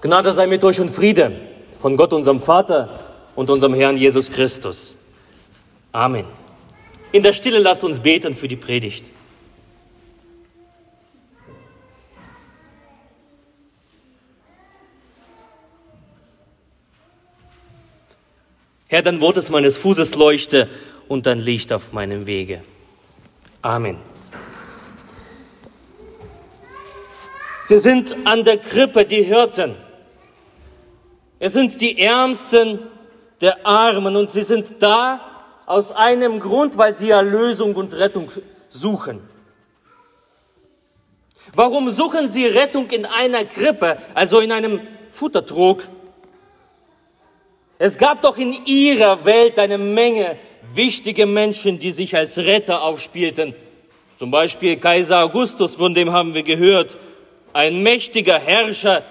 Gnade 0.00 0.32
sei 0.32 0.46
mit 0.46 0.62
euch 0.62 0.80
und 0.80 0.90
Friede 0.90 1.32
von 1.78 1.96
Gott, 1.96 2.12
unserem 2.12 2.40
Vater 2.40 3.04
und 3.34 3.50
unserem 3.50 3.74
Herrn 3.74 3.96
Jesus 3.96 4.30
Christus. 4.30 4.98
Amen. 5.92 6.26
In 7.12 7.22
der 7.22 7.32
Stille 7.32 7.58
lasst 7.58 7.84
uns 7.84 8.00
beten 8.00 8.34
für 8.34 8.48
die 8.48 8.56
Predigt. 8.56 9.10
Herr, 18.88 19.02
dein 19.02 19.20
Wort 19.20 19.36
ist 19.36 19.50
meines 19.50 19.78
Fußes 19.78 20.14
Leuchte 20.14 20.68
und 21.08 21.26
dein 21.26 21.38
Licht 21.38 21.72
auf 21.72 21.92
meinem 21.92 22.26
Wege. 22.26 22.62
Amen. 23.62 23.98
Sie 27.62 27.78
sind 27.78 28.14
an 28.24 28.44
der 28.44 28.58
Krippe 28.58 29.04
die 29.04 29.22
Hirten. 29.22 29.74
Es 31.38 31.52
sind 31.52 31.80
die 31.80 32.00
Ärmsten 32.00 32.78
der 33.40 33.66
Armen 33.66 34.16
und 34.16 34.32
sie 34.32 34.42
sind 34.42 34.74
da 34.80 35.20
aus 35.66 35.92
einem 35.92 36.40
Grund, 36.40 36.78
weil 36.78 36.94
sie 36.94 37.10
Erlösung 37.10 37.74
und 37.74 37.92
Rettung 37.92 38.30
suchen. 38.70 39.20
Warum 41.54 41.90
suchen 41.90 42.28
sie 42.28 42.46
Rettung 42.46 42.90
in 42.90 43.04
einer 43.04 43.44
Krippe, 43.44 43.98
also 44.14 44.40
in 44.40 44.52
einem 44.52 44.80
Futtertrog? 45.10 45.82
Es 47.78 47.98
gab 47.98 48.22
doch 48.22 48.38
in 48.38 48.64
ihrer 48.64 49.24
Welt 49.26 49.58
eine 49.58 49.76
Menge 49.76 50.38
wichtige 50.72 51.26
Menschen, 51.26 51.78
die 51.78 51.92
sich 51.92 52.16
als 52.16 52.38
Retter 52.38 52.82
aufspielten. 52.82 53.54
Zum 54.18 54.30
Beispiel 54.30 54.78
Kaiser 54.78 55.22
Augustus, 55.22 55.74
von 55.74 55.94
dem 55.94 56.12
haben 56.12 56.32
wir 56.32 56.42
gehört, 56.42 56.96
ein 57.52 57.82
mächtiger 57.82 58.38
Herrscher, 58.38 59.02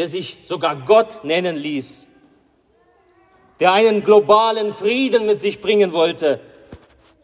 der 0.00 0.08
sich 0.08 0.38
sogar 0.44 0.76
Gott 0.76 1.24
nennen 1.24 1.56
ließ, 1.56 2.06
der 3.60 3.72
einen 3.74 4.02
globalen 4.02 4.72
Frieden 4.72 5.26
mit 5.26 5.40
sich 5.40 5.60
bringen 5.60 5.92
wollte, 5.92 6.40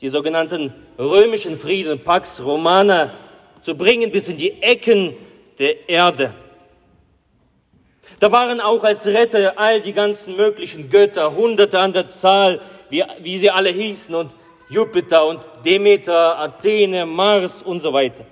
die 0.03 0.11
sogenannten 0.11 0.75
römischen 0.98 1.56
Frieden, 1.56 2.05
Pax 2.05 2.45
Romana, 2.45 3.14
zu 3.62 3.78
bringen 3.78 4.12
bis 4.12 4.28
in 4.28 4.36
die 4.36 4.61
Ecken 4.61 5.17
der 5.59 5.89
Erde. 5.89 6.34
Da 8.20 8.31
waren 8.31 8.61
auch 8.61 8.84
als 8.84 9.06
Retter 9.06 9.55
all 9.58 9.81
die 9.81 9.95
ganzen 9.95 10.36
möglichen 10.36 10.91
Götter, 10.91 11.34
Hunderte 11.34 11.79
an 11.79 11.95
der 11.95 12.08
Zahl, 12.08 12.61
wie, 12.91 13.03
wie 13.23 13.39
sie 13.39 13.48
alle 13.48 13.70
hießen, 13.70 14.14
und 14.14 14.36
Jupiter 14.69 15.27
und 15.27 15.41
Demeter, 15.64 16.39
Athene, 16.39 17.06
Mars 17.06 17.62
und 17.62 17.81
so 17.81 17.95
weiter. 17.95 18.27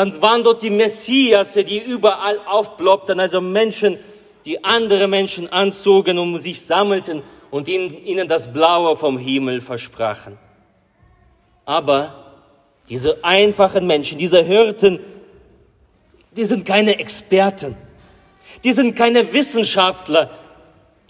Dann 0.00 0.22
waren 0.22 0.42
dort 0.42 0.62
die 0.62 0.70
Messias, 0.70 1.52
die 1.52 1.78
überall 1.78 2.38
aufploppten, 2.46 3.20
also 3.20 3.42
Menschen, 3.42 3.98
die 4.46 4.64
andere 4.64 5.06
Menschen 5.06 5.52
anzogen 5.52 6.18
und 6.18 6.38
sich 6.38 6.62
sammelten 6.62 7.22
und 7.50 7.68
ihnen 7.68 8.26
das 8.26 8.50
Blaue 8.50 8.96
vom 8.96 9.18
Himmel 9.18 9.60
versprachen. 9.60 10.38
Aber 11.66 12.14
diese 12.88 13.22
einfachen 13.22 13.86
Menschen, 13.86 14.16
diese 14.16 14.42
Hirten, 14.42 15.00
die 16.34 16.44
sind 16.44 16.64
keine 16.64 16.98
Experten. 16.98 17.76
Die 18.64 18.72
sind 18.72 18.96
keine 18.96 19.34
Wissenschaftler. 19.34 20.30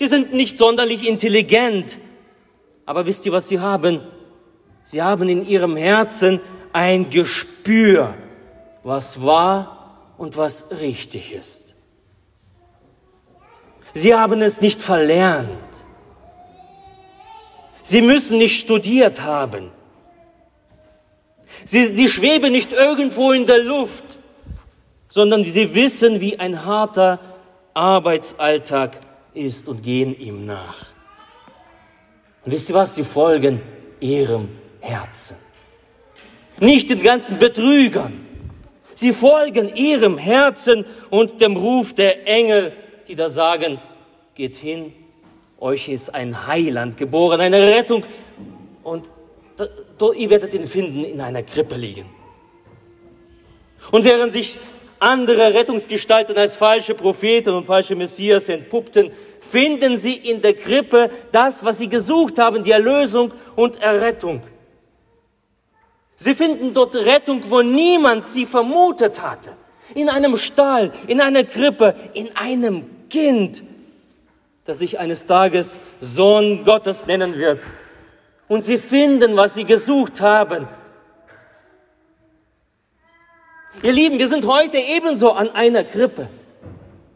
Die 0.00 0.08
sind 0.08 0.34
nicht 0.34 0.58
sonderlich 0.58 1.08
intelligent. 1.08 2.00
Aber 2.86 3.06
wisst 3.06 3.24
ihr, 3.24 3.30
was 3.30 3.46
sie 3.46 3.60
haben? 3.60 4.00
Sie 4.82 5.00
haben 5.00 5.28
in 5.28 5.46
ihrem 5.46 5.76
Herzen 5.76 6.40
ein 6.72 7.08
Gespür, 7.08 8.16
was 8.82 9.22
wahr 9.22 10.14
und 10.18 10.36
was 10.36 10.64
richtig 10.80 11.32
ist. 11.32 11.74
Sie 13.92 14.14
haben 14.14 14.40
es 14.42 14.60
nicht 14.60 14.80
verlernt. 14.80 15.48
Sie 17.82 18.02
müssen 18.02 18.38
nicht 18.38 18.60
studiert 18.60 19.22
haben. 19.22 19.70
Sie, 21.64 21.86
sie 21.86 22.08
schweben 22.08 22.52
nicht 22.52 22.72
irgendwo 22.72 23.32
in 23.32 23.46
der 23.46 23.58
Luft, 23.58 24.18
sondern 25.08 25.44
sie 25.44 25.74
wissen, 25.74 26.20
wie 26.20 26.38
ein 26.38 26.64
harter 26.64 27.18
Arbeitsalltag 27.74 28.98
ist 29.34 29.68
und 29.68 29.82
gehen 29.82 30.18
ihm 30.18 30.46
nach. 30.46 30.86
Und 32.44 32.52
wisst 32.52 32.70
ihr 32.70 32.76
was? 32.76 32.94
Sie 32.94 33.04
folgen 33.04 33.60
ihrem 33.98 34.48
Herzen. 34.80 35.36
Nicht 36.60 36.90
den 36.90 37.02
ganzen 37.02 37.38
Betrügern. 37.38 38.29
Sie 39.00 39.14
folgen 39.14 39.74
ihrem 39.76 40.18
Herzen 40.18 40.84
und 41.08 41.40
dem 41.40 41.56
Ruf 41.56 41.94
der 41.94 42.28
Engel, 42.28 42.70
die 43.08 43.14
da 43.14 43.30
sagen, 43.30 43.80
geht 44.34 44.56
hin, 44.56 44.92
euch 45.58 45.88
ist 45.88 46.14
ein 46.14 46.46
Heiland 46.46 46.98
geboren, 46.98 47.40
eine 47.40 47.66
Rettung 47.66 48.04
und 48.82 49.08
ihr 50.18 50.28
werdet 50.28 50.52
ihn 50.52 50.66
finden 50.66 51.02
in 51.02 51.18
einer 51.22 51.42
Krippe 51.42 51.76
liegen. 51.76 52.10
Und 53.90 54.04
während 54.04 54.34
sich 54.34 54.58
andere 54.98 55.54
Rettungsgestalten 55.54 56.36
als 56.36 56.58
falsche 56.58 56.92
Propheten 56.92 57.54
und 57.54 57.64
falsche 57.64 57.96
Messias 57.96 58.50
entpuppten, 58.50 59.12
finden 59.40 59.96
sie 59.96 60.16
in 60.16 60.42
der 60.42 60.52
Krippe 60.52 61.08
das, 61.32 61.64
was 61.64 61.78
sie 61.78 61.88
gesucht 61.88 62.38
haben, 62.38 62.62
die 62.62 62.72
Erlösung 62.72 63.32
und 63.56 63.80
Errettung. 63.80 64.42
Sie 66.22 66.34
finden 66.34 66.74
dort 66.74 66.94
Rettung, 66.96 67.42
wo 67.48 67.62
niemand 67.62 68.26
sie 68.26 68.44
vermutet 68.44 69.22
hatte. 69.22 69.56
In 69.94 70.10
einem 70.10 70.36
Stall, 70.36 70.92
in 71.06 71.18
einer 71.18 71.44
Krippe, 71.44 71.94
in 72.12 72.36
einem 72.36 73.08
Kind, 73.08 73.62
das 74.66 74.80
sich 74.80 74.98
eines 74.98 75.24
Tages 75.24 75.80
Sohn 75.98 76.62
Gottes 76.64 77.06
nennen 77.06 77.34
wird. 77.36 77.66
Und 78.48 78.66
sie 78.66 78.76
finden, 78.76 79.34
was 79.34 79.54
sie 79.54 79.64
gesucht 79.64 80.20
haben, 80.20 80.68
Ihr 83.82 83.92
Lieben, 83.92 84.18
wir 84.18 84.28
sind 84.28 84.46
heute 84.46 84.76
ebenso 84.76 85.32
an 85.32 85.48
einer 85.48 85.84
Krippe. 85.84 86.28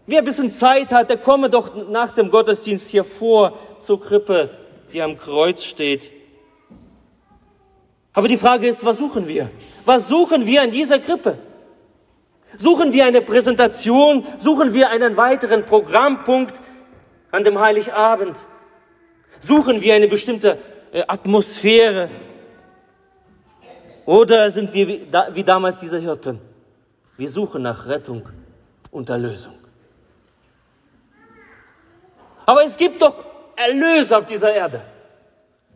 Wer 0.06 0.20
ein 0.20 0.25
bisschen 0.25 0.50
Zeit 0.50 0.93
hat, 0.93 1.10
der 1.10 1.19
komme 1.19 1.50
doch 1.50 1.88
nach 1.91 2.12
dem 2.12 2.31
Gottesdienst 2.31 2.88
hier 2.88 3.04
vor 3.04 3.59
zur 3.76 4.00
Krippe, 4.00 4.48
die 4.94 5.03
am 5.03 5.19
Kreuz 5.19 5.62
steht. 5.62 6.10
Aber 8.14 8.28
die 8.28 8.36
Frage 8.36 8.69
ist, 8.69 8.84
was 8.84 8.97
suchen 8.98 9.26
wir? 9.26 9.50
Was 9.84 10.08
suchen 10.08 10.47
wir 10.47 10.62
an 10.62 10.70
dieser 10.70 11.00
Krippe? 11.00 11.36
Suchen 12.56 12.92
wir 12.92 13.04
eine 13.04 13.20
Präsentation? 13.20 14.25
Suchen 14.38 14.72
wir 14.72 14.88
einen 14.88 15.16
weiteren 15.16 15.66
Programmpunkt 15.66 16.60
an 17.32 17.42
dem 17.42 17.58
Heiligabend? 17.58 18.47
Suchen 19.41 19.82
wir 19.82 19.94
eine 19.94 20.06
bestimmte 20.06 20.58
äh, 20.92 21.02
Atmosphäre? 21.08 22.08
Oder 24.06 24.48
sind 24.50 24.72
wir 24.72 24.86
wie 25.34 25.44
damals 25.44 25.81
diese 25.81 25.98
Hirten? 25.98 26.38
Wir 27.16 27.28
suchen 27.28 27.62
nach 27.62 27.86
Rettung 27.88 28.28
und 28.92 29.10
Erlösung. 29.10 29.54
Aber 32.46 32.62
es 32.64 32.76
gibt 32.76 33.02
doch 33.02 33.25
Erlöser 33.56 34.19
auf 34.19 34.26
dieser 34.26 34.54
Erde. 34.54 34.82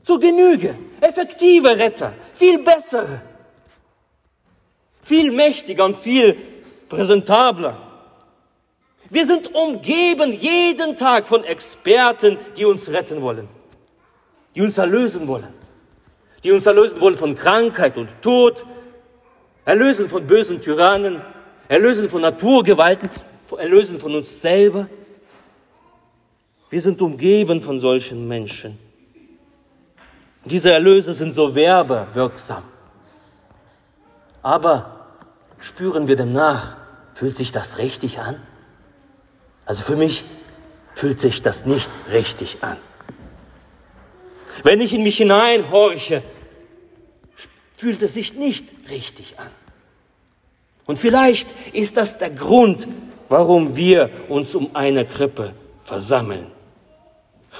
Zu 0.09 0.19
Genüge. 0.19 0.75
Effektive 1.03 1.77
Retter. 1.77 2.15
Viel 2.33 2.59
bessere. 2.61 3.21
Viel 5.03 5.31
mächtiger 5.31 5.85
und 5.85 5.97
viel 5.97 6.35
präsentabler. 6.89 7.77
Wir 9.11 9.27
sind 9.27 9.55
umgeben 9.55 10.33
jeden 10.33 10.97
Tag 10.97 11.29
von 11.29 11.45
Experten, 11.45 12.39
die 12.57 12.65
uns 12.65 12.91
retten 12.91 13.21
wollen. 13.21 13.49
Die 14.55 14.63
uns 14.63 14.79
erlösen 14.79 15.29
wollen 15.29 15.53
die 16.45 16.53
uns 16.53 16.65
erlösen 16.67 17.01
wollen 17.01 17.17
von 17.17 17.35
Krankheit 17.35 17.99
und 17.99 18.09
Tod, 18.23 18.65
erlösen 19.65 20.09
von 20.09 20.27
bösen 20.27 20.61
Tyrannen, 20.61 21.21
erlösen 21.69 22.09
von 22.09 22.23
Naturgewalten, 22.23 23.11
erlösen 23.59 23.99
von 23.99 24.15
uns 24.15 24.41
selber. 24.41 24.89
Wir 26.71 26.81
sind 26.81 27.03
umgeben 27.03 27.61
von 27.61 27.81
solchen 27.81 28.29
Menschen. 28.29 28.88
Diese 30.49 30.73
Erlöse 30.73 31.15
sind 31.15 31.33
so 31.33 31.55
werbewirksam. 31.55 32.63
Aber 34.43 35.07
spüren 35.61 36.09
wir 36.09 36.17
dem 36.17 36.33
nach, 36.33 36.77
fühlt 37.15 37.37
sich 37.37 37.53
das 37.53 37.79
richtig 37.79 38.21
an? 38.21 38.41
Also 39.67 39.83
für 39.83 39.97
mich 39.97 40.25
fühlt 40.95 41.21
sich 41.21 41.43
das 41.43 41.67
nicht 41.67 41.91
richtig 42.11 42.59
an. 42.63 42.77
Wenn 44.63 44.81
ich 44.81 44.95
in 44.95 45.03
mich 45.03 45.19
hineinhorche, 45.19 46.23
fühlt 47.77 48.03
es 48.03 48.15
sich 48.15 48.35
nicht 48.35 48.69
richtig 48.91 49.39
an. 49.39 49.51
Und 50.87 50.99
vielleicht 50.99 51.49
ist 51.75 51.97
das 51.97 52.19
der 52.19 52.31
Grund, 52.31 52.89
warum 53.29 53.77
wir 53.77 54.11
uns 54.29 54.55
um 54.55 54.75
eine 54.75 55.05
Krippe 55.05 55.53
versammeln. 55.85 56.51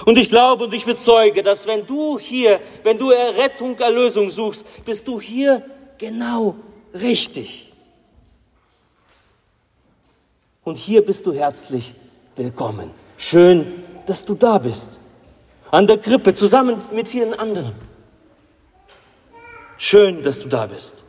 Und 0.05 0.17
ich 0.17 0.29
glaube 0.29 0.65
und 0.65 0.73
ich 0.73 0.85
bezeuge, 0.85 1.43
dass 1.43 1.67
wenn 1.67 1.85
du 1.85 2.17
hier, 2.17 2.59
wenn 2.83 2.97
du 2.97 3.11
Errettung, 3.11 3.77
Erlösung 3.79 4.29
suchst, 4.29 4.85
bist 4.85 5.07
du 5.07 5.19
hier 5.19 5.63
genau 5.97 6.55
richtig. 6.93 7.71
Und 10.63 10.77
hier 10.77 11.03
bist 11.03 11.25
du 11.25 11.33
herzlich 11.33 11.93
willkommen. 12.35 12.91
Schön, 13.17 13.83
dass 14.05 14.23
du 14.23 14.35
da 14.35 14.57
bist. 14.57 14.99
An 15.71 15.85
der 15.85 15.97
Krippe 15.97 16.33
zusammen 16.33 16.77
mit 16.93 17.07
vielen 17.07 17.33
anderen. 17.33 17.73
Schön, 19.77 20.23
dass 20.23 20.39
du 20.39 20.47
da 20.47 20.67
bist. 20.67 21.03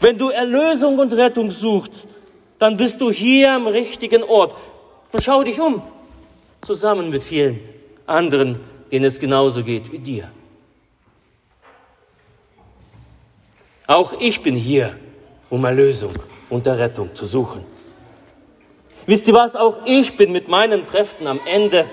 Wenn 0.00 0.18
du 0.18 0.30
Erlösung 0.30 0.98
und 0.98 1.12
Rettung 1.12 1.50
suchst, 1.50 2.06
dann 2.58 2.76
bist 2.76 3.00
du 3.00 3.10
hier 3.10 3.52
am 3.52 3.66
richtigen 3.66 4.22
Ort. 4.22 4.56
Und 5.12 5.22
schau 5.22 5.42
dich 5.42 5.60
um, 5.60 5.82
zusammen 6.62 7.10
mit 7.10 7.22
vielen 7.22 7.73
anderen, 8.06 8.60
denen 8.90 9.04
es 9.04 9.18
genauso 9.18 9.62
geht 9.64 9.90
wie 9.92 9.98
dir. 9.98 10.30
Auch 13.86 14.14
ich 14.18 14.42
bin 14.42 14.54
hier, 14.54 14.96
um 15.50 15.64
Erlösung 15.64 16.14
und 16.48 16.66
Errettung 16.66 17.14
zu 17.14 17.26
suchen. 17.26 17.64
Wisst 19.06 19.28
ihr 19.28 19.34
was? 19.34 19.54
Auch 19.56 19.84
ich 19.84 20.16
bin 20.16 20.32
mit 20.32 20.48
meinen 20.48 20.86
Kräften 20.86 21.26
am 21.26 21.40
Ende. 21.44 21.84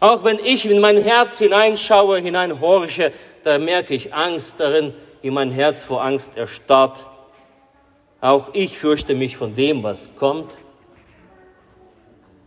Auch 0.00 0.24
wenn 0.24 0.38
ich 0.38 0.66
in 0.66 0.80
mein 0.80 1.02
Herz 1.02 1.38
hineinschaue, 1.38 2.18
hineinhorche, 2.18 3.12
da 3.42 3.58
merke 3.58 3.94
ich 3.94 4.12
Angst 4.12 4.60
darin, 4.60 4.92
wie 5.22 5.30
mein 5.30 5.50
Herz 5.50 5.82
vor 5.82 6.04
Angst 6.04 6.36
erstarrt. 6.36 7.06
Auch 8.20 8.50
ich 8.52 8.78
fürchte 8.78 9.14
mich 9.14 9.36
von 9.36 9.54
dem, 9.54 9.82
was 9.82 10.10
kommt. 10.16 10.56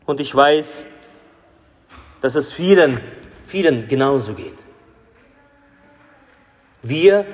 Und 0.05 0.19
ich 0.19 0.33
weiß, 0.33 0.85
dass 2.21 2.35
es 2.35 2.51
vielen, 2.51 2.99
vielen 3.45 3.87
genauso 3.87 4.33
geht. 4.33 4.57
Wir 6.83 7.25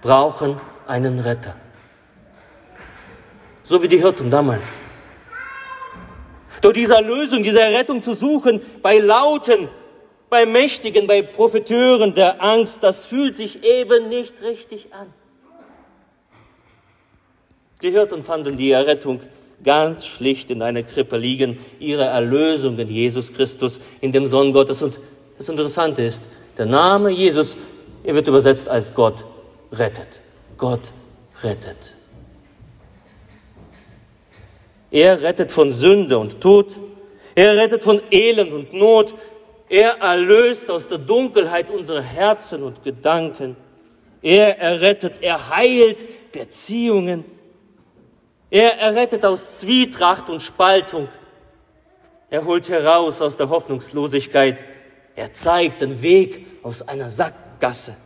brauchen 0.00 0.60
einen 0.86 1.20
Retter. 1.20 1.54
So 3.64 3.82
wie 3.82 3.88
die 3.88 3.98
Hirten 3.98 4.30
damals. 4.30 4.78
Doch 6.60 6.72
diese 6.72 6.94
Erlösung, 6.94 7.42
diese 7.42 7.60
Rettung 7.60 8.02
zu 8.02 8.14
suchen 8.14 8.60
bei 8.82 8.98
Lauten, 8.98 9.68
bei 10.28 10.46
Mächtigen, 10.46 11.06
bei 11.06 11.22
Profiteuren 11.22 12.14
der 12.14 12.42
Angst, 12.42 12.82
das 12.82 13.06
fühlt 13.06 13.36
sich 13.36 13.64
eben 13.64 14.08
nicht 14.08 14.42
richtig 14.42 14.92
an. 14.92 15.12
Die 17.82 17.90
Hirten 17.90 18.22
fanden 18.22 18.56
die 18.56 18.70
Errettung 18.70 19.20
ganz 19.64 20.06
schlicht 20.06 20.50
in 20.50 20.62
einer 20.62 20.82
Krippe 20.82 21.16
liegen, 21.16 21.58
ihre 21.78 22.04
Erlösung 22.04 22.78
in 22.78 22.88
Jesus 22.88 23.32
Christus, 23.32 23.80
in 24.00 24.12
dem 24.12 24.26
Sohn 24.26 24.52
Gottes. 24.52 24.82
Und 24.82 24.98
das 25.38 25.48
Interessante 25.48 26.02
ist, 26.02 26.28
der 26.58 26.66
Name 26.66 27.10
Jesus, 27.10 27.56
er 28.04 28.14
wird 28.14 28.28
übersetzt 28.28 28.68
als 28.68 28.92
Gott 28.94 29.24
rettet. 29.72 30.20
Gott 30.58 30.92
rettet. 31.42 31.94
Er 34.90 35.22
rettet 35.22 35.50
von 35.50 35.72
Sünde 35.72 36.18
und 36.18 36.40
Tod. 36.40 36.78
Er 37.34 37.56
rettet 37.56 37.82
von 37.82 38.00
Elend 38.10 38.52
und 38.52 38.72
Not. 38.74 39.14
Er 39.68 39.98
erlöst 40.00 40.70
aus 40.70 40.86
der 40.86 40.98
Dunkelheit 40.98 41.70
unsere 41.70 42.02
Herzen 42.02 42.62
und 42.62 42.84
Gedanken. 42.84 43.56
Er 44.20 44.58
errettet, 44.58 45.22
er 45.22 45.48
heilt 45.48 46.04
Beziehungen. 46.30 47.24
Er 48.52 48.78
errettet 48.78 49.24
aus 49.24 49.60
Zwietracht 49.60 50.28
und 50.28 50.42
Spaltung. 50.42 51.08
Er 52.28 52.44
holt 52.44 52.68
heraus 52.68 53.22
aus 53.22 53.38
der 53.38 53.48
Hoffnungslosigkeit. 53.48 54.62
Er 55.16 55.32
zeigt 55.32 55.80
den 55.80 56.02
Weg 56.02 56.46
aus 56.62 56.86
einer 56.86 57.08
Sackgasse. 57.08 57.96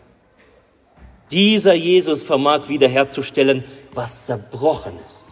Dieser 1.32 1.74
Jesus 1.74 2.22
vermag 2.22 2.68
wiederherzustellen, 2.68 3.64
was 3.92 4.26
zerbrochen 4.26 4.92
ist. 5.04 5.26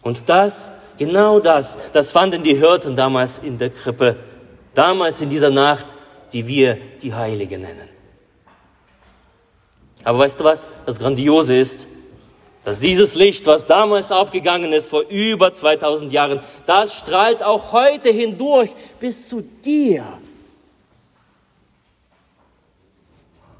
Und 0.00 0.30
das, 0.30 0.70
genau 0.96 1.38
das, 1.38 1.76
das 1.92 2.12
fanden 2.12 2.42
die 2.42 2.56
Hirten 2.56 2.96
damals 2.96 3.36
in 3.36 3.58
der 3.58 3.68
Krippe, 3.68 4.16
damals 4.72 5.20
in 5.20 5.28
dieser 5.28 5.50
Nacht, 5.50 5.96
die 6.32 6.46
wir 6.46 6.78
die 7.02 7.12
Heilige 7.12 7.58
nennen. 7.58 7.90
Aber 10.02 10.20
weißt 10.20 10.40
du 10.40 10.44
was? 10.44 10.66
Das 10.86 10.98
Grandiose 10.98 11.54
ist, 11.54 11.86
dass 12.64 12.80
dieses 12.80 13.14
Licht, 13.14 13.46
was 13.46 13.66
damals 13.66 14.12
aufgegangen 14.12 14.72
ist, 14.72 14.90
vor 14.90 15.02
über 15.08 15.52
2000 15.52 16.12
Jahren, 16.12 16.40
das 16.66 16.94
strahlt 16.94 17.42
auch 17.42 17.72
heute 17.72 18.10
hindurch 18.10 18.70
bis 19.00 19.28
zu 19.28 19.42
dir. 19.64 20.04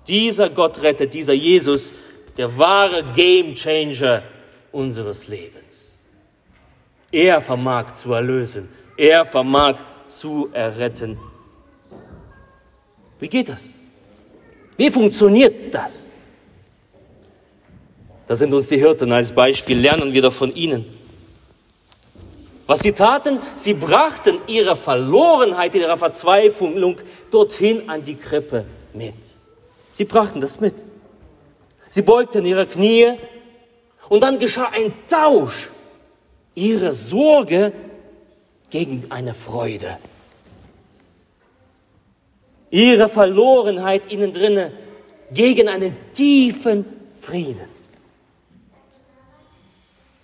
Dieser 0.07 0.51
Gott 0.51 0.83
rettet, 0.83 1.15
dieser 1.15 1.35
Jesus, 1.35 1.93
der 2.37 2.57
wahre 2.59 3.05
Gamechanger 3.15 4.23
unseres 4.73 5.29
Lebens. 5.29 5.97
Er 7.11 7.41
vermag 7.41 7.95
zu 7.95 8.13
erlösen, 8.13 8.69
er 8.97 9.25
vermag 9.25 9.77
zu 10.07 10.49
erretten. 10.53 11.19
Wie 13.19 13.29
geht 13.29 13.49
das? 13.49 13.75
Wie 14.77 14.91
funktioniert 14.91 15.75
das? 15.75 16.11
Da 18.29 18.37
sind 18.37 18.53
uns 18.53 18.69
die 18.69 18.77
Hirten 18.77 19.11
als 19.11 19.33
Beispiel, 19.33 19.81
lernen 19.81 20.13
wir 20.13 20.21
doch 20.21 20.35
von 20.35 20.55
ihnen. 20.55 20.85
Was 22.67 22.81
sie 22.81 22.93
taten, 22.93 23.41
sie 23.57 23.73
brachten 23.73 24.39
ihre 24.47 24.77
Verlorenheit, 24.77 25.75
ihre 25.75 25.97
Verzweiflung 25.97 26.99
dorthin 27.31 27.89
an 27.89 28.05
die 28.05 28.17
Krippe 28.17 28.67
mit. 28.93 29.15
Sie 29.93 30.05
brachten 30.05 30.43
das 30.43 30.61
mit. 30.61 30.75
Sie 31.89 32.03
beugten 32.03 32.45
ihre 32.45 32.67
Knie 32.67 33.15
und 34.11 34.23
dann 34.23 34.39
geschah 34.39 34.69
ein 34.75 34.93
Tausch. 35.09 35.71
Ihre 36.55 36.93
Sorge 36.93 37.73
gegen 38.69 39.07
eine 39.09 39.33
Freude. 39.33 39.97
Ihre 42.71 43.09
Verlorenheit 43.09 44.13
innen 44.13 44.35
drinne 44.35 44.73
gegen 45.33 45.69
einen 45.69 45.97
tiefen 46.13 46.85
Frieden. 47.23 47.78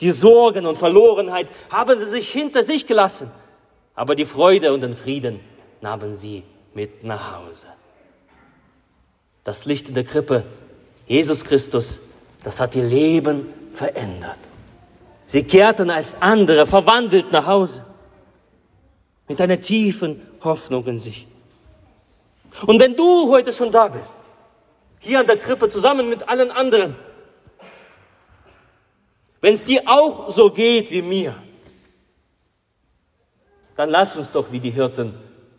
Die 0.05 0.11
Sorgen 0.11 0.67
und 0.67 0.77
Verlorenheit 0.77 1.47
haben 1.71 1.99
sie 1.99 2.05
sich 2.05 2.31
hinter 2.31 2.63
sich 2.63 2.87
gelassen, 2.87 3.31
aber 3.95 4.15
die 4.15 4.27
Freude 4.27 4.75
und 4.75 4.83
den 4.83 4.95
Frieden 4.95 5.41
nahmen 5.81 6.15
sie 6.15 6.43
mit 6.75 7.05
nach 7.05 7.39
Hause. 7.39 7.69
Das 9.45 9.65
Licht 9.65 9.89
in 9.89 9.95
der 9.95 10.05
Krippe, 10.05 10.45
Jesus 11.07 11.43
Christus, 11.43 12.03
das 12.43 12.61
hat 12.61 12.77
ihr 12.77 12.85
Leben 12.85 13.49
verändert. 13.71 14.37
Sie 15.25 15.43
kehrten 15.43 15.89
als 15.89 16.21
andere 16.21 16.67
verwandelt 16.67 17.33
nach 17.33 17.47
Hause 17.47 17.83
mit 19.27 19.41
einer 19.41 19.59
tiefen 19.59 20.21
Hoffnung 20.43 20.87
in 20.87 21.01
sich. 21.01 21.27
Und 22.67 22.79
wenn 22.79 22.95
du 22.95 23.31
heute 23.31 23.55
schon 23.55 23.73
da 23.73 23.89
bist, 23.89 24.25
hier 24.99 25.21
an 25.21 25.27
der 25.27 25.39
Krippe 25.39 25.71
zusammen 25.71 26.11
mit 26.11 26.29
allen 26.29 26.51
anderen, 26.51 26.95
wenn 29.45 29.53
es 29.53 29.67
dir 29.67 29.83
auch 29.85 30.31
so 30.31 30.51
geht 30.51 30.91
wie 30.91 31.03
mir, 31.03 31.35
dann 33.77 33.91
lass 33.91 34.17
uns 34.17 34.31
doch 34.31 34.51
wie 34.53 34.59
die 34.59 34.71
Hirten 34.71 35.13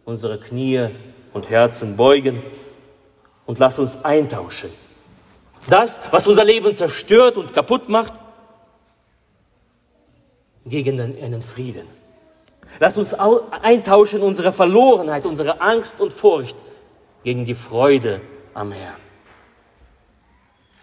unsere 0.05 0.39
Knie 0.39 0.89
und 1.33 1.51
Herzen 1.51 1.95
beugen 1.95 2.41
und 3.45 3.59
lass 3.59 3.77
uns 3.77 4.03
eintauschen. 4.03 4.71
Das, 5.69 6.01
was 6.09 6.25
unser 6.25 6.43
Leben 6.43 6.73
zerstört 6.73 7.37
und 7.37 7.53
kaputt 7.53 7.87
macht, 7.87 8.13
gegen 10.65 10.99
einen 10.99 11.43
Frieden. 11.43 11.85
Lass 12.79 12.97
uns 12.97 13.13
eintauschen 13.13 14.21
unsere 14.21 14.51
Verlorenheit, 14.51 15.27
unsere 15.27 15.61
Angst 15.61 16.01
und 16.01 16.11
Furcht 16.11 16.57
gegen 17.23 17.45
die 17.45 17.53
Freude 17.53 18.19
am 18.55 18.71
Herrn. 18.71 19.01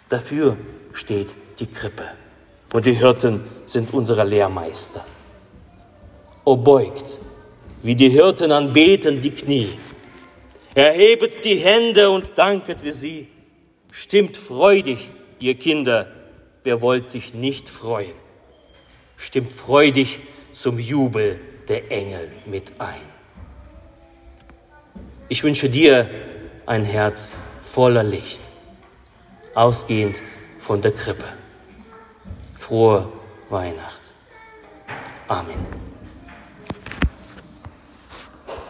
Dafür 0.08 0.56
steht 0.92 1.34
die 1.58 1.66
Krippe. 1.66 2.21
Und 2.72 2.86
die 2.86 2.92
Hirten 2.92 3.44
sind 3.66 3.92
unsere 3.92 4.24
Lehrmeister. 4.24 5.04
O 6.44 6.56
beugt, 6.56 7.18
wie 7.82 7.94
die 7.94 8.08
Hirten 8.08 8.50
anbeten 8.50 9.20
die 9.20 9.30
Knie. 9.30 9.78
Erhebet 10.74 11.44
die 11.44 11.56
Hände 11.56 12.10
und 12.10 12.32
danket 12.36 12.82
wie 12.82 12.92
sie. 12.92 13.28
Stimmt 13.90 14.38
freudig, 14.38 15.10
ihr 15.38 15.54
Kinder, 15.54 16.10
wer 16.64 16.80
wollt 16.80 17.08
sich 17.08 17.34
nicht 17.34 17.68
freuen. 17.68 18.14
Stimmt 19.18 19.52
freudig 19.52 20.20
zum 20.52 20.78
Jubel 20.78 21.38
der 21.68 21.90
Engel 21.90 22.30
mit 22.46 22.72
ein. 22.78 23.12
Ich 25.28 25.44
wünsche 25.44 25.68
dir 25.68 26.08
ein 26.64 26.84
Herz 26.84 27.34
voller 27.62 28.02
Licht, 28.02 28.40
ausgehend 29.54 30.22
von 30.58 30.80
der 30.80 30.92
Krippe. 30.92 31.41
Frohe 32.62 33.08
Weihnacht. 33.50 34.12
Amen. 35.26 35.91